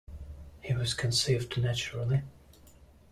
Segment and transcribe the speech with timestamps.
[0.61, 2.23] He was conceived naturally.